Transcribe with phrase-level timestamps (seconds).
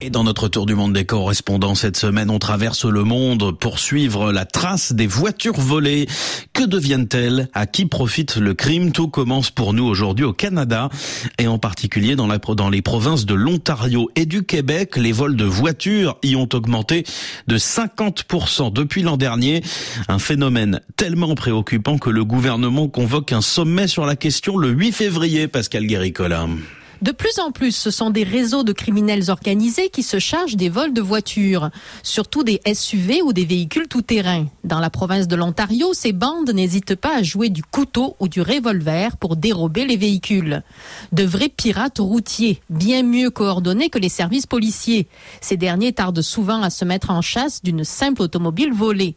[0.00, 3.80] Et dans notre tour du monde des correspondants cette semaine, on traverse le monde pour
[3.80, 6.06] suivre la trace des voitures volées.
[6.52, 7.48] Que deviennent-elles?
[7.52, 8.92] À qui profite le crime?
[8.92, 10.88] Tout commence pour nous aujourd'hui au Canada
[11.38, 12.28] et en particulier dans,
[12.70, 14.96] les provinces de l'Ontario et du Québec.
[14.96, 17.02] Les vols de voitures y ont augmenté
[17.48, 19.64] de 50% depuis l'an dernier.
[20.06, 24.92] Un phénomène tellement préoccupant que le gouvernement convoque un sommet sur la question le 8
[24.92, 26.46] février, Pascal Guéricola.
[27.00, 30.68] De plus en plus, ce sont des réseaux de criminels organisés qui se chargent des
[30.68, 31.70] vols de voitures,
[32.02, 34.46] surtout des SUV ou des véhicules tout-terrain.
[34.64, 38.40] Dans la province de l'Ontario, ces bandes n'hésitent pas à jouer du couteau ou du
[38.40, 40.62] revolver pour dérober les véhicules.
[41.12, 45.06] De vrais pirates routiers, bien mieux coordonnés que les services policiers.
[45.40, 49.14] Ces derniers tardent souvent à se mettre en chasse d'une simple automobile volée.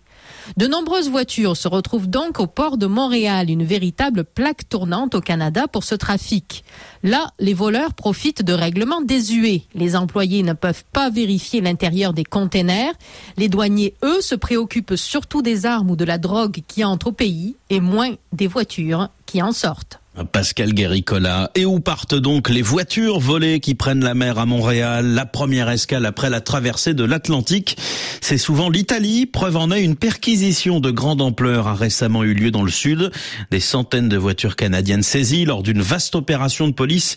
[0.58, 5.22] De nombreuses voitures se retrouvent donc au port de Montréal, une véritable plaque tournante au
[5.22, 6.64] Canada pour ce trafic.
[7.04, 9.64] Là, les voleurs profitent de règlements désuets.
[9.74, 12.94] Les employés ne peuvent pas vérifier l'intérieur des containers.
[13.38, 17.12] Les douaniers, eux, se préoccupent surtout des armes ou de la drogue qui entrent au
[17.12, 20.01] pays et moins des voitures qui en sortent.
[20.32, 21.52] Pascal Guéricola.
[21.56, 25.06] Et où partent donc les voitures volées qui prennent la mer à Montréal?
[25.06, 27.78] La première escale après la traversée de l'Atlantique,
[28.20, 29.26] c'est souvent l'Italie.
[29.26, 33.12] Preuve en est, une perquisition de grande ampleur a récemment eu lieu dans le sud.
[33.52, 37.16] Des centaines de voitures canadiennes saisies lors d'une vaste opération de police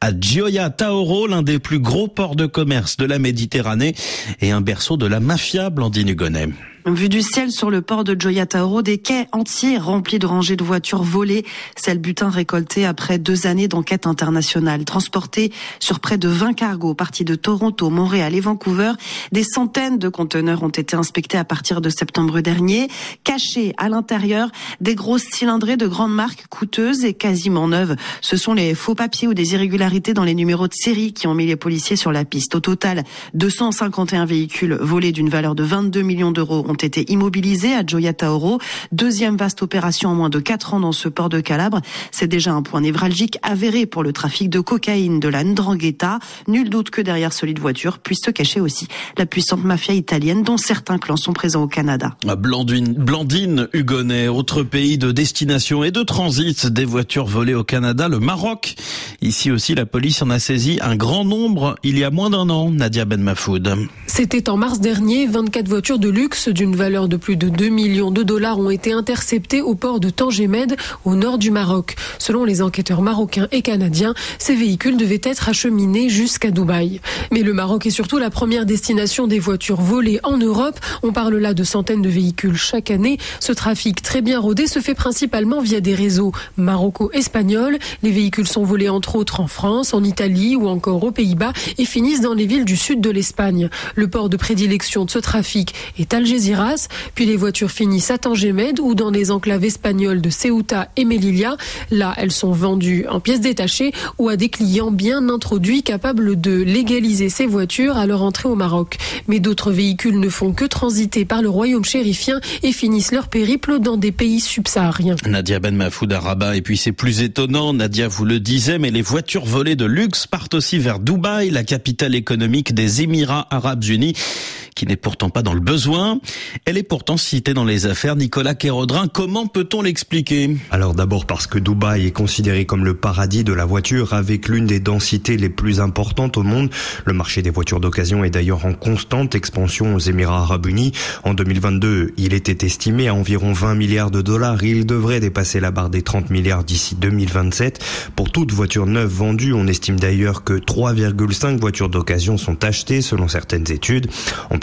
[0.00, 3.94] à Gioia Tauro, l'un des plus gros ports de commerce de la Méditerranée
[4.40, 6.48] et un berceau de la mafia Blandine Hugonnet.
[6.88, 10.54] Vue du ciel sur le port de Gioia Tauro, des quais entiers remplis de rangées
[10.54, 11.44] de voitures volées.
[11.74, 14.84] C'est le butin récolté après deux années d'enquête internationale.
[14.84, 18.92] Transportés sur près de 20 cargos partis de Toronto, Montréal et Vancouver,
[19.32, 22.86] des centaines de conteneurs ont été inspectés à partir de septembre dernier.
[23.24, 24.50] Cachés à l'intérieur,
[24.80, 27.96] des grosses cylindrées de grandes marques coûteuses et quasiment neuves.
[28.20, 31.34] Ce sont les faux papiers ou des irrégularités dans les numéros de série qui ont
[31.34, 32.54] mis les policiers sur la piste.
[32.54, 33.02] Au total,
[33.34, 38.58] 251 véhicules volés d'une valeur de 22 millions d'euros ont été immobilisés à Gioia Tauro.
[38.92, 41.80] Deuxième vaste opération en moins de quatre ans dans ce port de Calabre.
[42.10, 46.18] C'est déjà un point névralgique avéré pour le trafic de cocaïne de la Ndrangheta.
[46.48, 50.56] Nul doute que derrière solide voiture puisse se cacher aussi la puissante mafia italienne dont
[50.56, 52.16] certains clans sont présents au Canada.
[52.38, 58.08] Blandine, Blandine Hugonnet, autre pays de destination et de transit des voitures volées au Canada,
[58.08, 58.74] le Maroc.
[59.22, 62.48] Ici aussi, la police en a saisi un grand nombre il y a moins d'un
[62.50, 63.88] an, Nadia Ben Mafoud.
[64.16, 67.68] C'était en mars dernier, 24 voitures de luxe du une valeur de plus de 2
[67.68, 71.96] millions de dollars ont été interceptés au port de Tangemed, au nord du Maroc.
[72.18, 77.02] Selon les enquêteurs marocains et canadiens, ces véhicules devaient être acheminés jusqu'à Dubaï.
[77.30, 80.80] Mais le Maroc est surtout la première destination des voitures volées en Europe.
[81.02, 83.18] On parle là de centaines de véhicules chaque année.
[83.38, 87.76] Ce trafic très bien rodé se fait principalement via des réseaux maroco-espagnols.
[88.02, 91.84] Les véhicules sont volés entre autres en France, en Italie ou encore aux Pays-Bas et
[91.84, 93.68] finissent dans les villes du sud de l'Espagne.
[93.94, 98.80] Le port de prédilection de ce trafic est Algésiras puis les voitures finissent à Tangemed
[98.80, 101.56] ou dans les enclaves espagnoles de Ceuta et Melilla.
[101.90, 106.62] Là, elles sont vendues en pièces détachées ou à des clients bien introduits capables de
[106.62, 108.98] légaliser ces voitures à leur entrée au Maroc.
[109.28, 113.78] Mais d'autres véhicules ne font que transiter par le royaume chérifien et finissent leur périple
[113.78, 115.16] dans des pays subsahariens.
[115.26, 116.56] Nadia Ben Mafoud à Rabat.
[116.56, 120.26] Et puis c'est plus étonnant, Nadia vous le disait, mais les voitures volées de luxe
[120.26, 125.30] partent aussi vers Dubaï, la capitale économique des Émirats Arabes Unis États-Unis qui n'est pourtant
[125.30, 126.20] pas dans le besoin.
[126.66, 128.14] Elle est pourtant citée dans les affaires.
[128.14, 130.56] Nicolas Kérodrin, comment peut-on l'expliquer?
[130.70, 134.66] Alors d'abord parce que Dubaï est considéré comme le paradis de la voiture avec l'une
[134.66, 136.70] des densités les plus importantes au monde.
[137.06, 140.92] Le marché des voitures d'occasion est d'ailleurs en constante expansion aux Émirats arabes unis.
[141.24, 144.62] En 2022, il était estimé à environ 20 milliards de dollars.
[144.62, 147.82] Il devrait dépasser la barre des 30 milliards d'ici 2027.
[148.14, 153.26] Pour toute voiture neuve vendue, on estime d'ailleurs que 3,5 voitures d'occasion sont achetées selon
[153.26, 154.08] certaines études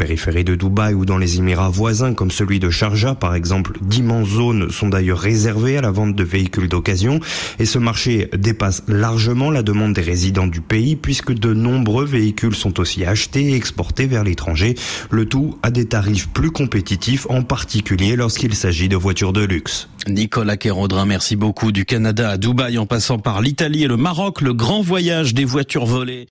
[0.03, 4.27] périphérie de Dubaï ou dans les Émirats voisins comme celui de Sharjah par exemple, d'immenses
[4.27, 7.21] zones sont d'ailleurs réservées à la vente de véhicules d'occasion
[7.57, 12.53] et ce marché dépasse largement la demande des résidents du pays puisque de nombreux véhicules
[12.53, 14.75] sont aussi achetés et exportés vers l'étranger,
[15.09, 19.87] le tout à des tarifs plus compétitifs en particulier lorsqu'il s'agit de voitures de luxe.
[20.09, 21.71] Nicolas Kérodrin, merci beaucoup.
[21.71, 25.45] Du Canada à Dubaï en passant par l'Italie et le Maroc, le grand voyage des
[25.45, 26.21] voitures volées.